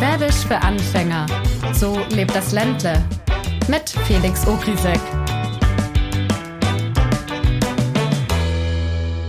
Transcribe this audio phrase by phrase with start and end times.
[0.00, 1.26] Schwäbisch für Anfänger.
[1.74, 3.04] So lebt das Ländle.
[3.68, 4.98] Mit Felix Ogrisek.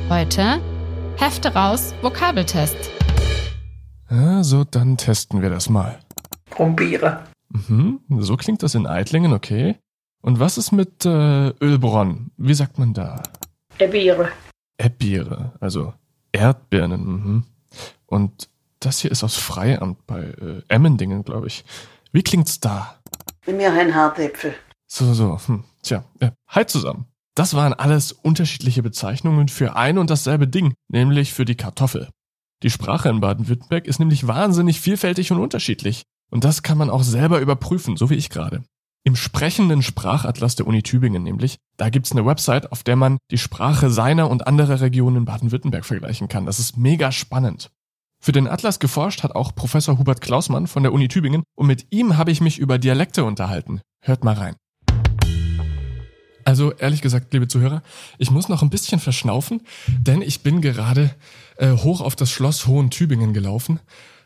[0.07, 0.61] Heute
[1.17, 2.77] Hefte raus, Vokabeltest.
[4.07, 5.99] Also, dann testen wir das mal.
[6.49, 7.19] Probiere.
[7.49, 9.75] Mhm, so klingt das in Eitlingen, okay.
[10.21, 12.31] Und was ist mit äh, Ölbronn?
[12.37, 13.21] Wie sagt man da?
[13.77, 14.29] Ebiere.
[14.77, 15.93] Erdbeere, also
[16.31, 16.91] Erdbeeren.
[16.91, 17.43] Mhm.
[18.05, 18.47] Und
[18.81, 21.63] das hier ist aus Freiamt bei äh, Emmendingen, glaube ich.
[22.11, 22.99] Wie klingt's da?
[23.45, 24.53] Wir haben Hartäpfel.
[24.87, 25.39] So, so.
[25.45, 25.63] Hm.
[25.81, 26.33] Tja, ja.
[26.47, 27.05] hi zusammen.
[27.35, 32.09] Das waren alles unterschiedliche Bezeichnungen für ein und dasselbe Ding, nämlich für die Kartoffel.
[32.63, 36.03] Die Sprache in Baden-Württemberg ist nämlich wahnsinnig vielfältig und unterschiedlich.
[36.29, 38.63] Und das kann man auch selber überprüfen, so wie ich gerade.
[39.03, 43.39] Im sprechenden Sprachatlas der Uni Tübingen nämlich, da gibt's eine Website, auf der man die
[43.39, 46.45] Sprache seiner und anderer Regionen in Baden-Württemberg vergleichen kann.
[46.45, 47.71] Das ist mega spannend.
[48.23, 51.87] Für den Atlas geforscht hat auch Professor Hubert Klausmann von der Uni Tübingen und mit
[51.89, 53.81] ihm habe ich mich über Dialekte unterhalten.
[53.99, 54.55] Hört mal rein.
[56.45, 57.81] Also ehrlich gesagt, liebe Zuhörer,
[58.19, 61.15] ich muss noch ein bisschen verschnaufen, denn ich bin gerade
[61.57, 63.79] äh, hoch auf das Schloss Hohen Tübingen gelaufen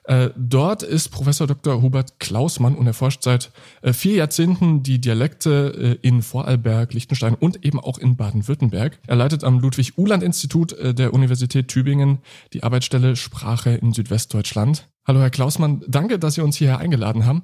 [0.07, 1.81] äh, dort ist Professor Dr.
[1.81, 7.65] Hubert Klausmann und erforscht seit äh, vier Jahrzehnten die Dialekte äh, in Vorarlberg, Liechtenstein und
[7.65, 8.99] eben auch in Baden-Württemberg.
[9.07, 12.19] Er leitet am Ludwig-Uhland-Institut äh, der Universität Tübingen
[12.53, 14.87] die Arbeitsstelle Sprache in Südwestdeutschland.
[15.07, 17.43] Hallo Herr Klausmann, danke, dass Sie uns hierher eingeladen haben.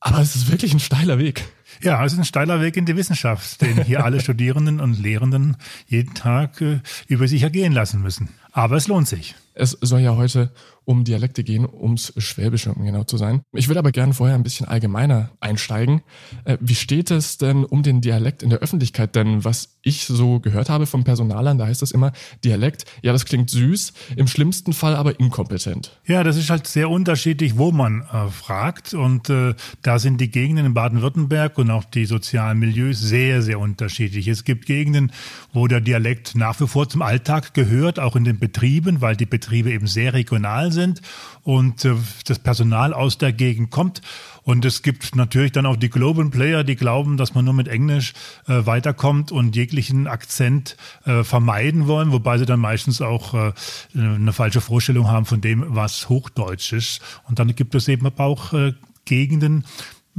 [0.00, 1.44] Aber es ist wirklich ein steiler Weg.
[1.82, 5.56] Ja, es ist ein steiler Weg in die Wissenschaft, den hier alle Studierenden und Lehrenden
[5.86, 8.28] jeden Tag äh, über sich ergehen lassen müssen.
[8.52, 9.34] Aber es lohnt sich.
[9.54, 10.52] Es soll ja heute
[10.88, 13.42] um Dialekte gehen, ums Schwäbische, um genau zu sein.
[13.52, 16.00] Ich würde aber gerne vorher ein bisschen allgemeiner einsteigen.
[16.46, 19.14] Äh, wie steht es denn um den Dialekt in der Öffentlichkeit?
[19.14, 23.26] Denn was ich so gehört habe vom Personalern, da heißt das immer, Dialekt, ja, das
[23.26, 26.00] klingt süß, im schlimmsten Fall aber inkompetent.
[26.06, 28.94] Ja, das ist halt sehr unterschiedlich, wo man äh, fragt.
[28.94, 33.60] Und äh, da sind die Gegenden in Baden-Württemberg und auch die sozialen Milieus sehr, sehr
[33.60, 34.26] unterschiedlich.
[34.26, 35.12] Es gibt Gegenden,
[35.52, 39.26] wo der Dialekt nach wie vor zum Alltag gehört, auch in den Betrieben, weil die
[39.26, 41.02] Betriebe eben sehr regional sind sind
[41.42, 41.94] und äh,
[42.24, 44.00] das Personal aus der Gegend kommt.
[44.42, 47.68] Und es gibt natürlich dann auch die Global Player, die glauben, dass man nur mit
[47.68, 48.14] Englisch
[48.46, 53.52] äh, weiterkommt und jeglichen Akzent äh, vermeiden wollen, wobei sie dann meistens auch äh,
[53.94, 57.02] eine falsche Vorstellung haben von dem, was Hochdeutsch ist.
[57.28, 58.72] Und dann gibt es eben aber auch äh,
[59.04, 59.64] Gegenden,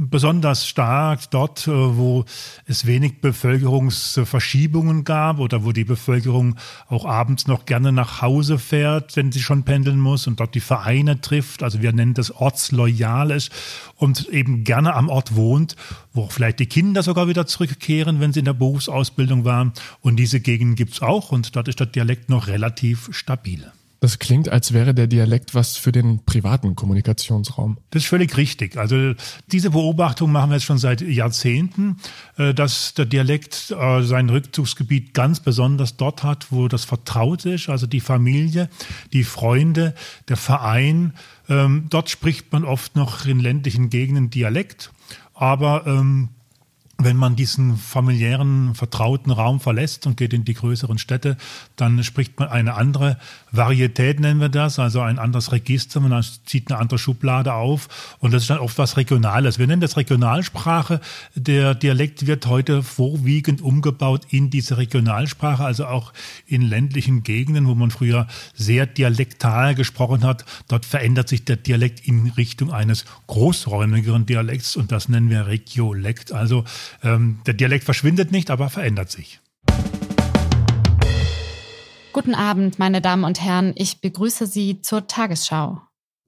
[0.08, 2.24] besonders stark dort, äh, wo
[2.66, 6.56] es wenig Bevölkerungsverschiebungen gab oder wo die Bevölkerung
[6.88, 10.60] auch abends noch gerne nach Hause fährt, wenn sie schon pendeln muss und dort die
[10.60, 11.62] Vereine trifft.
[11.62, 13.50] Also wir nennen das ortsloyales
[13.96, 15.76] und eben gerne am Ort wohnt,
[16.14, 19.72] wo auch vielleicht die Kinder sogar wieder zurückkehren, wenn sie in der Berufsausbildung waren.
[20.00, 23.70] Und diese Gegenden gibt's auch und dort ist der Dialekt noch relativ stabil.
[24.00, 27.76] Das klingt, als wäre der Dialekt was für den privaten Kommunikationsraum.
[27.90, 28.78] Das ist völlig richtig.
[28.78, 29.12] Also
[29.52, 31.98] diese Beobachtung machen wir jetzt schon seit Jahrzehnten,
[32.38, 37.68] äh, dass der Dialekt äh, sein Rückzugsgebiet ganz besonders dort hat, wo das vertraut ist,
[37.68, 38.70] also die Familie,
[39.12, 39.94] die Freunde,
[40.28, 41.12] der Verein.
[41.50, 44.92] Ähm, dort spricht man oft noch in ländlichen Gegenden Dialekt,
[45.34, 46.30] aber ähm,
[47.04, 51.36] wenn man diesen familiären, vertrauten Raum verlässt und geht in die größeren Städte,
[51.76, 53.18] dann spricht man eine andere
[53.52, 58.32] Varietät, nennen wir das, also ein anderes Register, man zieht eine andere Schublade auf und
[58.32, 59.58] das ist dann oft was Regionales.
[59.58, 61.00] Wir nennen das Regionalsprache.
[61.34, 66.12] Der Dialekt wird heute vorwiegend umgebaut in diese Regionalsprache, also auch
[66.46, 70.44] in ländlichen Gegenden, wo man früher sehr dialektal gesprochen hat.
[70.68, 76.32] Dort verändert sich der Dialekt in Richtung eines großräumigeren Dialekts und das nennen wir Regiolekt.
[76.32, 76.64] Also
[77.02, 79.40] ähm, der Dialekt verschwindet nicht, aber verändert sich.
[82.12, 83.72] Guten Abend, meine Damen und Herren.
[83.76, 85.80] Ich begrüße Sie zur Tagesschau.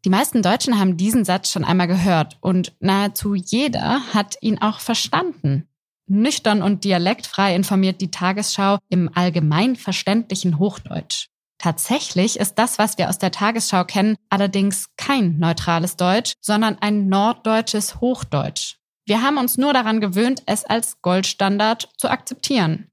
[0.04, 4.80] Die meisten Deutschen haben diesen Satz schon einmal gehört und nahezu jeder hat ihn auch
[4.80, 5.68] verstanden.
[6.06, 11.28] Nüchtern und dialektfrei informiert die Tagesschau im allgemein verständlichen Hochdeutsch.
[11.58, 17.08] Tatsächlich ist das, was wir aus der Tagesschau kennen, allerdings kein neutrales Deutsch, sondern ein
[17.08, 18.78] norddeutsches Hochdeutsch.
[19.04, 22.88] Wir haben uns nur daran gewöhnt, es als Goldstandard zu akzeptieren.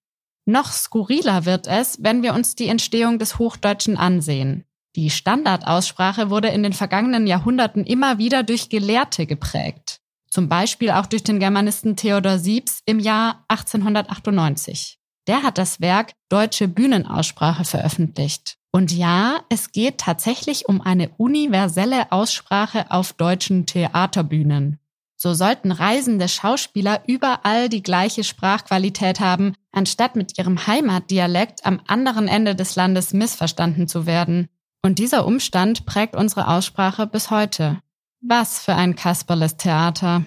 [0.46, 4.66] Noch skurriler wird es, wenn wir uns die Entstehung des Hochdeutschen ansehen.
[4.96, 10.02] Die Standardaussprache wurde in den vergangenen Jahrhunderten immer wieder durch Gelehrte geprägt.
[10.28, 15.00] Zum Beispiel auch durch den Germanisten Theodor Siebs im Jahr 1898.
[15.28, 18.58] Der hat das Werk Deutsche Bühnenaussprache veröffentlicht.
[18.72, 24.79] Und ja, es geht tatsächlich um eine universelle Aussprache auf deutschen Theaterbühnen.
[25.22, 32.30] So sollten reisende Schauspieler überall die gleiche Sprachqualität haben, anstatt mit ihrem Heimatdialekt am anderen
[32.30, 34.48] Ende des Landes missverstanden zu werden.
[34.82, 37.82] Und dieser Umstand prägt unsere Aussprache bis heute.
[38.22, 40.24] Was für ein Kasperles Theater.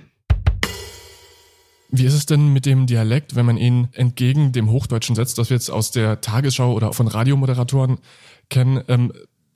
[1.89, 5.49] Wie ist es denn mit dem Dialekt, wenn man ihn entgegen dem Hochdeutschen setzt, das
[5.49, 7.99] wir jetzt aus der Tagesschau oder von Radiomoderatoren
[8.51, 8.85] kennen?
[8.89, 9.11] Ähm,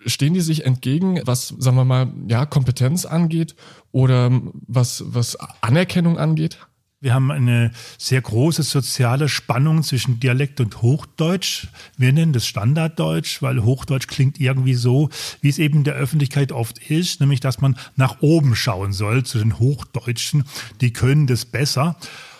[0.06, 3.56] stehen die sich entgegen, was, sagen wir mal, ja, Kompetenz angeht
[3.92, 4.30] oder
[4.66, 6.58] was, was Anerkennung angeht?
[6.98, 11.68] Wir haben eine sehr große soziale Spannung zwischen Dialekt und Hochdeutsch.
[11.98, 15.10] Wir nennen das Standarddeutsch, weil Hochdeutsch klingt irgendwie so,
[15.42, 19.24] wie es eben in der Öffentlichkeit oft ist, nämlich dass man nach oben schauen soll
[19.24, 20.44] zu den Hochdeutschen.
[20.80, 21.96] Die können das besser.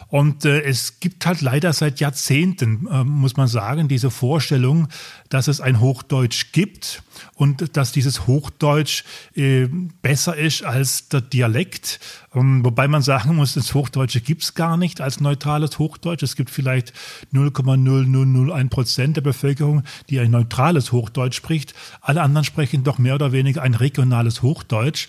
[0.08, 4.88] Und äh, es gibt halt leider seit Jahrzehnten, äh, muss man sagen, diese Vorstellung,
[5.28, 7.02] dass es ein Hochdeutsch gibt
[7.34, 9.02] und dass dieses Hochdeutsch
[9.34, 9.66] äh,
[10.02, 11.98] besser ist als der Dialekt.
[12.34, 16.22] Ähm, wobei man sagen muss, das Hochdeutsche gibt's gar nicht als neutrales Hochdeutsch.
[16.22, 16.92] Es gibt vielleicht
[17.34, 21.74] 0,0001 Prozent der Bevölkerung, die ein neutrales Hochdeutsch spricht.
[22.00, 25.08] Alle anderen sprechen doch mehr oder weniger ein regionales Hochdeutsch.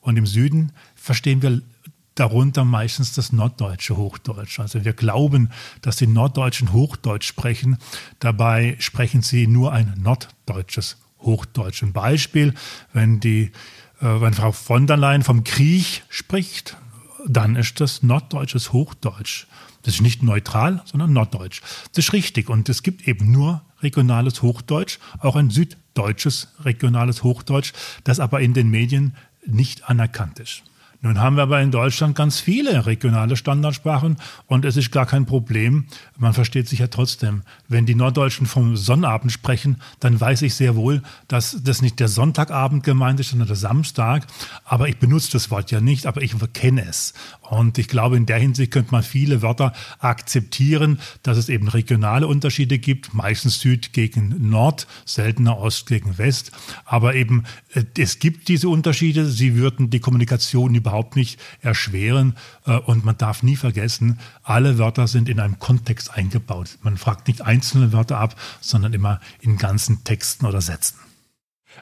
[0.00, 1.60] Und im Süden verstehen wir
[2.18, 4.60] darunter meistens das norddeutsche Hochdeutsch.
[4.60, 5.50] Also wir glauben,
[5.82, 7.78] dass die Norddeutschen Hochdeutsch sprechen.
[8.18, 11.82] Dabei sprechen sie nur ein norddeutsches Hochdeutsch.
[11.82, 12.54] Ein Beispiel,
[12.92, 13.52] wenn die
[14.00, 16.76] äh, wenn Frau von der Leyen vom Krieg spricht,
[17.26, 19.46] dann ist das norddeutsches Hochdeutsch.
[19.82, 21.62] Das ist nicht neutral, sondern norddeutsch.
[21.92, 22.48] Das ist richtig.
[22.48, 27.72] Und es gibt eben nur regionales Hochdeutsch, auch ein süddeutsches regionales Hochdeutsch,
[28.04, 29.16] das aber in den Medien
[29.46, 30.62] nicht anerkannt ist.
[31.00, 34.16] Nun haben wir aber in Deutschland ganz viele regionale Standardsprachen
[34.46, 35.86] und es ist gar kein Problem.
[36.16, 37.42] Man versteht sich ja trotzdem.
[37.68, 42.08] Wenn die Norddeutschen vom Sonnabend sprechen, dann weiß ich sehr wohl, dass das nicht der
[42.08, 44.26] Sonntagabend gemeint ist, sondern der Samstag.
[44.64, 47.14] Aber ich benutze das Wort ja nicht, aber ich kenne es.
[47.42, 52.26] Und ich glaube, in der Hinsicht könnte man viele Wörter akzeptieren, dass es eben regionale
[52.26, 56.50] Unterschiede gibt, meistens Süd gegen Nord, seltener Ost gegen West.
[56.84, 59.26] Aber eben, äh, es gibt diese Unterschiede.
[59.26, 62.36] Sie würden die Kommunikation über überhaupt nicht erschweren.
[62.64, 66.78] Äh, und man darf nie vergessen, alle Wörter sind in einem Kontext eingebaut.
[66.82, 70.98] Man fragt nicht einzelne Wörter ab, sondern immer in ganzen Texten oder Sätzen.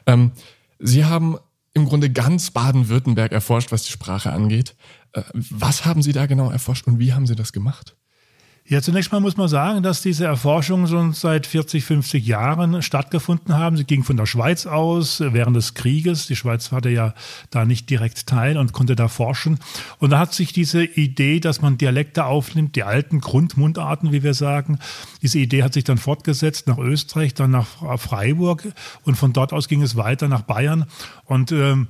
[0.05, 0.31] Ähm,
[0.79, 1.37] Sie haben
[1.73, 4.75] im Grunde ganz Baden-Württemberg erforscht, was die Sprache angeht.
[5.13, 7.96] Äh, was haben Sie da genau erforscht und wie haben Sie das gemacht?
[8.69, 13.55] Ja, zunächst mal muss man sagen, dass diese Erforschungen schon seit 40, 50 Jahren stattgefunden
[13.55, 13.77] haben.
[13.77, 16.27] Sie ging von der Schweiz aus während des Krieges.
[16.27, 17.13] Die Schweiz hatte ja
[17.49, 19.59] da nicht direkt teil und konnte da forschen.
[19.99, 24.33] Und da hat sich diese Idee, dass man Dialekte aufnimmt, die alten Grundmundarten, wie wir
[24.33, 24.79] sagen,
[25.21, 28.67] diese Idee hat sich dann fortgesetzt nach Österreich, dann nach Freiburg
[29.03, 30.87] und von dort aus ging es weiter nach Bayern.
[31.23, 31.87] Und ähm,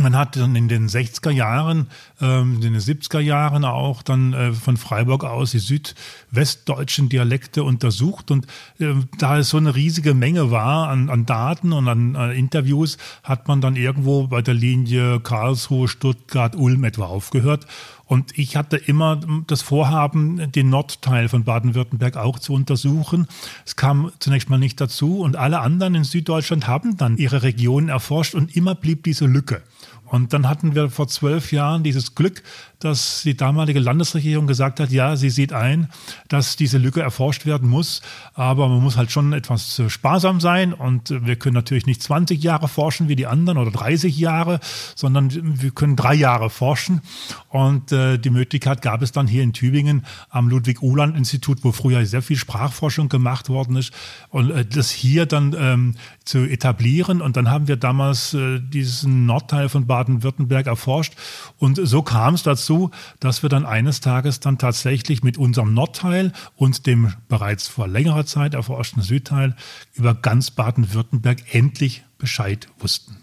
[0.00, 1.88] man hat dann in den 60er Jahren,
[2.20, 8.30] ähm, in den 70er Jahren auch dann äh, von Freiburg aus die südwestdeutschen Dialekte untersucht.
[8.30, 8.46] Und
[8.78, 12.98] äh, da es so eine riesige Menge war an, an Daten und an, an Interviews,
[13.22, 17.66] hat man dann irgendwo bei der Linie Karlsruhe, Stuttgart, Ulm etwa aufgehört.
[18.10, 23.28] Und ich hatte immer das Vorhaben, den Nordteil von Baden-Württemberg auch zu untersuchen.
[23.64, 27.88] Es kam zunächst mal nicht dazu und alle anderen in Süddeutschland haben dann ihre Regionen
[27.88, 29.62] erforscht und immer blieb diese Lücke.
[30.10, 32.42] Und dann hatten wir vor zwölf Jahren dieses Glück,
[32.80, 35.88] dass die damalige Landesregierung gesagt hat, ja, sie sieht ein,
[36.28, 38.02] dass diese Lücke erforscht werden muss,
[38.34, 40.72] aber man muss halt schon etwas sparsam sein.
[40.72, 44.58] Und wir können natürlich nicht 20 Jahre forschen wie die anderen oder 30 Jahre,
[44.96, 45.30] sondern
[45.62, 47.02] wir können drei Jahre forschen.
[47.48, 52.22] Und äh, die Möglichkeit gab es dann hier in Tübingen am Ludwig-Uhland-Institut, wo früher sehr
[52.22, 53.92] viel Sprachforschung gemacht worden ist
[54.30, 57.20] und äh, das hier dann ähm, zu etablieren.
[57.20, 61.14] Und dann haben wir damals äh, diesen Nordteil von Baden-Württemberg erforscht
[61.58, 62.90] und so kam es dazu,
[63.20, 68.24] dass wir dann eines Tages dann tatsächlich mit unserem Nordteil und dem bereits vor längerer
[68.24, 69.54] Zeit erforschten Südteil
[69.92, 73.18] über ganz Baden-Württemberg endlich Bescheid wussten.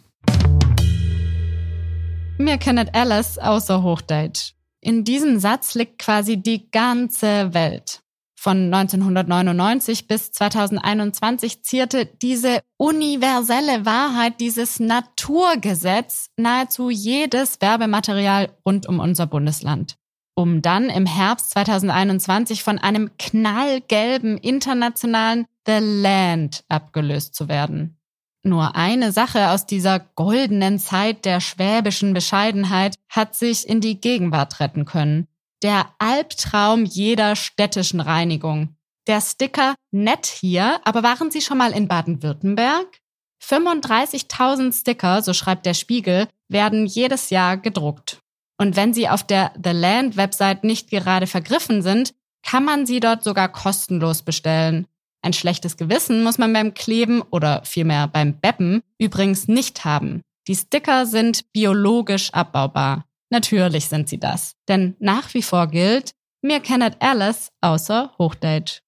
[2.38, 4.54] Mir kennt alles außer Hochdeutsch.
[4.80, 8.04] In diesem Satz liegt quasi die ganze Welt.
[8.48, 19.02] Von 1999 bis 2021 zierte diese universelle Wahrheit, dieses Naturgesetz nahezu jedes Werbematerial rund um
[19.02, 19.98] unser Bundesland.
[20.34, 28.00] Um dann im Herbst 2021 von einem knallgelben internationalen The Land abgelöst zu werden.
[28.44, 34.62] Nur eine Sache aus dieser goldenen Zeit der schwäbischen Bescheidenheit hat sich in die Gegenwart
[34.62, 35.28] retten können
[35.64, 38.76] der Albtraum jeder städtischen Reinigung.
[39.08, 43.00] Der Sticker nett hier, aber waren Sie schon mal in Baden-Württemberg?
[43.44, 48.20] 35.000 Sticker, so schreibt der Spiegel, werden jedes Jahr gedruckt.
[48.58, 53.00] Und wenn sie auf der The Land Website nicht gerade vergriffen sind, kann man sie
[53.00, 54.88] dort sogar kostenlos bestellen.
[55.22, 60.22] Ein schlechtes Gewissen muss man beim Kleben oder vielmehr beim Beppen übrigens nicht haben.
[60.48, 63.07] Die Sticker sind biologisch abbaubar.
[63.30, 64.56] Natürlich sind sie das.
[64.68, 68.82] Denn nach wie vor gilt, mir kennet alles außer Hochdeutsch.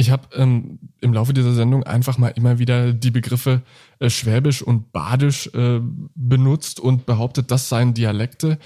[0.00, 3.62] Ich habe ähm, im Laufe dieser Sendung einfach mal immer wieder die Begriffe
[3.98, 5.80] äh, Schwäbisch und Badisch äh,
[6.14, 8.58] benutzt und behauptet, das seien Dialekte.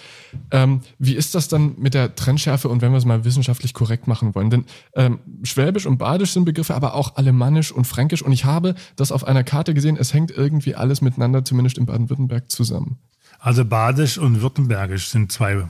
[0.50, 4.06] Ähm, wie ist das dann mit der Trennschärfe und wenn wir es mal wissenschaftlich korrekt
[4.08, 4.50] machen wollen?
[4.50, 8.20] Denn ähm, Schwäbisch und Badisch sind Begriffe, aber auch Alemannisch und Fränkisch.
[8.20, 11.87] Und ich habe das auf einer Karte gesehen, es hängt irgendwie alles miteinander, zumindest in
[11.87, 12.99] Baden-Württemberg, zusammen.
[13.42, 15.64] Also Badisch und Württembergisch sind zwei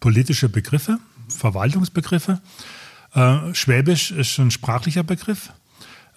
[0.00, 2.42] politische Begriffe, Verwaltungsbegriffe.
[3.14, 5.50] Äh, Schwäbisch ist ein sprachlicher Begriff,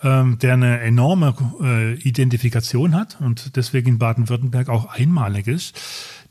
[0.04, 5.80] ähm, der eine enorme äh, Identifikation hat und deswegen in Baden-Württemberg auch einmalig ist.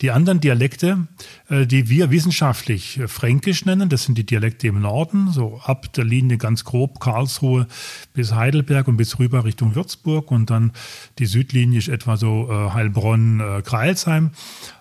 [0.02, 1.06] Die anderen Dialekte,
[1.48, 5.92] äh, die wir wissenschaftlich äh, Fränkisch nennen, das sind die Dialekte im Norden, so ab
[5.92, 7.68] der Linie ganz grob Karlsruhe
[8.12, 10.72] bis Heidelberg und bis rüber Richtung Würzburg und dann
[11.20, 14.32] die Südlinie ist etwa so äh, Heilbronn, Kreilsheim.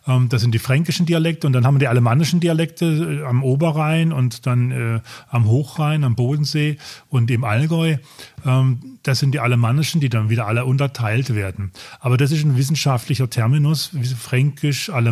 [0.08, 4.12] Ähm, das sind die fränkischen Dialekte und dann haben wir die alemannischen Dialekte am Oberrhein
[4.12, 6.78] und dann am Hochrhein, am Bodensee
[7.10, 7.98] und im Allgäu.
[8.44, 11.72] Ähm, das sind die alemannischen, die dann wieder alle unterteilt werden.
[12.00, 15.11] Aber das ist ein wissenschaftlicher Terminus, fränkisch, alemannisch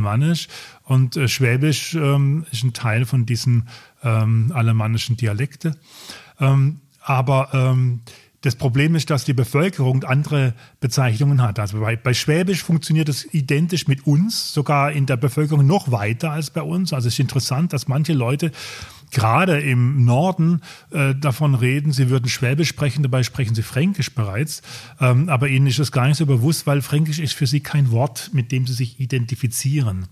[0.84, 3.68] und äh, schwäbisch ähm, ist ein Teil von diesen
[4.04, 5.76] ähm, alemannischen Dialekte.
[6.40, 8.02] Ähm, aber ähm,
[8.42, 11.60] das Problem ist, dass die Bevölkerung andere Bezeichnungen hat.
[11.60, 16.32] Also bei, bei Schwäbisch funktioniert es identisch mit uns, sogar in der Bevölkerung noch weiter
[16.32, 16.94] als bei uns.
[16.94, 18.52] Also es ist interessant, dass manche Leute
[19.12, 20.62] gerade im Norden
[20.92, 24.62] äh, davon reden, sie würden Schwäbisch sprechen, dabei sprechen sie Fränkisch bereits.
[25.00, 27.92] Ähm, aber ihnen ist das gar nicht so bewusst, weil Fränkisch ist für sie kein
[27.92, 30.08] Wort, mit dem sie sich identifizieren.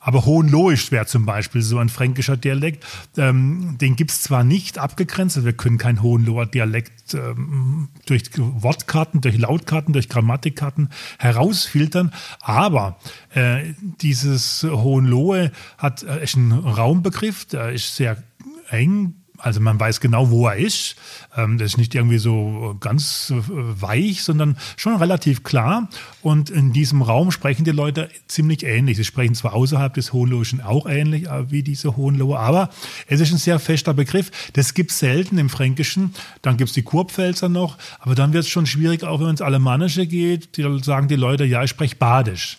[0.00, 2.86] Aber Hohenloisch wäre zum Beispiel so ein fränkischer Dialekt.
[3.16, 9.20] Ähm, den gibt's zwar nicht abgegrenzt, also wir können kein Hohenloher Dialekt ähm, durch Wortkarten,
[9.20, 12.98] durch Lautkarten, durch Grammatikkarten herausfiltern, aber
[13.34, 18.22] äh, dieses Hohenlohe hat äh, ist ein Raumbegriff, der ist sehr
[18.70, 20.96] eng also man weiß genau, wo er ist.
[21.36, 25.88] Ähm, das ist nicht irgendwie so ganz äh, weich, sondern schon relativ klar.
[26.22, 28.96] Und in diesem Raum sprechen die Leute ziemlich ähnlich.
[28.96, 32.70] Sie sprechen zwar außerhalb des Hohenlohischen auch ähnlich äh, wie diese Hohenlohe, aber
[33.06, 34.30] es ist ein sehr fester Begriff.
[34.52, 36.14] Das gibt es selten im Fränkischen.
[36.42, 37.78] Dann gibt es die Kurpfälzer noch.
[37.98, 40.56] Aber dann wird es schon schwierig, auch wenn es Alemannische geht.
[40.56, 42.58] Die sagen die Leute, ja, ich spreche Badisch.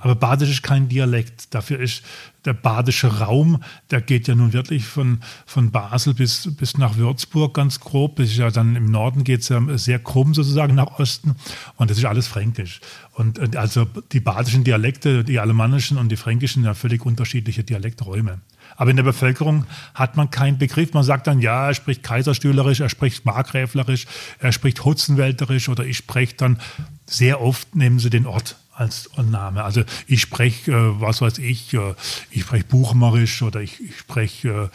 [0.00, 1.54] Aber Badisch ist kein Dialekt.
[1.54, 2.02] Dafür ist
[2.44, 7.52] der badische Raum, der geht ja nun wirklich von, von Basel bis, bis nach Würzburg
[7.52, 8.16] ganz grob.
[8.16, 11.36] Das ist ja dann im Norden geht es ja sehr krumm sozusagen nach Osten.
[11.76, 12.80] Und das ist alles fränkisch.
[13.14, 18.40] Und also die badischen Dialekte, die alemannischen und die fränkischen, ja völlig unterschiedliche Dialekträume.
[18.76, 20.92] Aber in der Bevölkerung hat man keinen Begriff.
[20.92, 24.06] Man sagt dann, ja, er spricht kaiserstühlerisch, er spricht markgräflerisch,
[24.38, 26.60] er spricht hutzenwälterisch oder ich spreche dann
[27.06, 29.64] sehr oft, nehmen sie den Ort als Name.
[29.64, 31.94] Also ich spreche, äh, was weiß ich, äh,
[32.30, 34.70] ich spreche Buchmarisch oder ich, ich spreche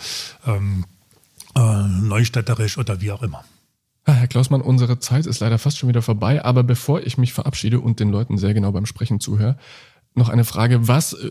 [0.46, 0.86] äh, ähm,
[1.56, 3.44] äh, Neustädterisch oder wie auch immer.
[4.06, 7.80] Herr Klausmann, unsere Zeit ist leider fast schon wieder vorbei, aber bevor ich mich verabschiede
[7.80, 9.58] und den Leuten sehr genau beim Sprechen zuhöre,
[10.14, 10.88] noch eine Frage.
[10.88, 11.30] Was äh,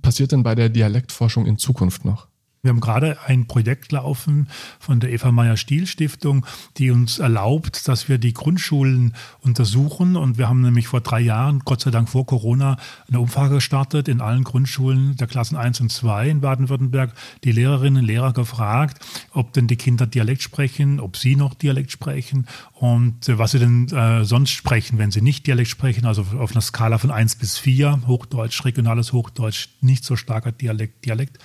[0.00, 2.28] passiert denn bei der Dialektforschung in Zukunft noch?
[2.64, 4.48] Wir haben gerade ein Projekt laufen
[4.80, 6.46] von der Eva Meyer Stiel Stiftung,
[6.78, 10.16] die uns erlaubt, dass wir die Grundschulen untersuchen.
[10.16, 14.08] Und wir haben nämlich vor drei Jahren, Gott sei Dank vor Corona, eine Umfrage gestartet
[14.08, 17.12] in allen Grundschulen der Klassen 1 und 2 in Baden-Württemberg,
[17.44, 18.98] die Lehrerinnen und Lehrer gefragt,
[19.32, 23.58] ob denn die Kinder Dialekt sprechen, ob sie noch Dialekt sprechen und äh, was sie
[23.58, 27.36] denn äh, sonst sprechen, wenn sie nicht Dialekt sprechen, also auf einer Skala von 1
[27.36, 31.38] bis 4, Hochdeutsch, regionales Hochdeutsch, nicht so starker Dialekt, Dialekt.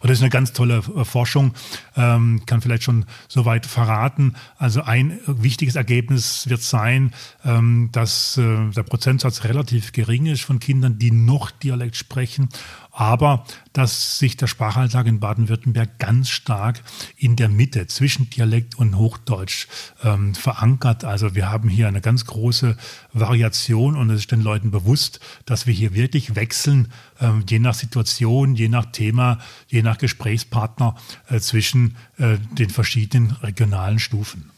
[0.00, 1.54] Und das ist eine ganz tolle tolle äh, Forschung,
[1.96, 4.34] ähm, kann vielleicht schon soweit verraten.
[4.58, 7.12] Also ein wichtiges Ergebnis wird sein,
[7.44, 12.48] ähm, dass äh, der Prozentsatz relativ gering ist von Kindern, die noch Dialekt sprechen
[12.92, 16.82] aber dass sich der Sprachalltag in Baden-Württemberg ganz stark
[17.16, 19.66] in der Mitte zwischen Dialekt und Hochdeutsch
[20.04, 21.04] ähm, verankert.
[21.04, 22.76] Also wir haben hier eine ganz große
[23.14, 27.74] Variation und es ist den Leuten bewusst, dass wir hier wirklich wechseln, ähm, je nach
[27.74, 30.94] Situation, je nach Thema, je nach Gesprächspartner
[31.28, 34.50] äh, zwischen äh, den verschiedenen regionalen Stufen.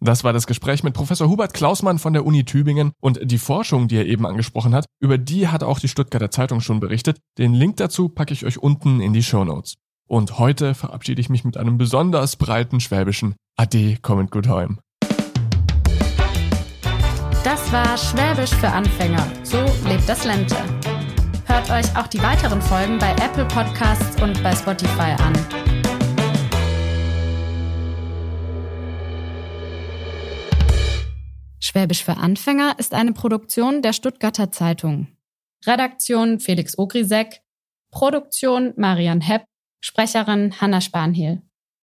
[0.00, 3.88] Das war das Gespräch mit Professor Hubert Klausmann von der Uni Tübingen und die Forschung,
[3.88, 7.18] die er eben angesprochen hat, über die hat auch die Stuttgarter Zeitung schon berichtet.
[7.36, 9.74] Den Link dazu packe ich euch unten in die Show Notes.
[10.06, 14.78] Und heute verabschiede ich mich mit einem besonders breiten schwäbischen Ade, kommt gut heim.
[17.42, 19.26] Das war Schwäbisch für Anfänger.
[19.42, 20.56] So lebt das Lente.
[21.46, 25.32] Hört euch auch die weiteren Folgen bei Apple Podcasts und bei Spotify an.
[31.78, 35.06] Schwäbisch für Anfänger ist eine Produktion der Stuttgarter Zeitung.
[35.64, 37.40] Redaktion Felix Ogrisek,
[37.92, 39.44] Produktion Marian Hepp,
[39.80, 41.40] Sprecherin Hanna Spanhiel.